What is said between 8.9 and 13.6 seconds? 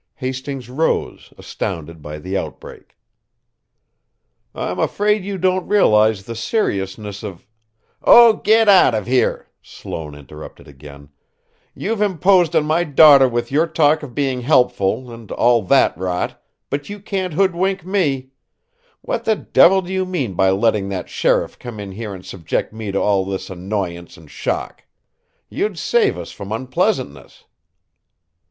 of here!" Sloane interrupted again. "You've imposed on my daughter with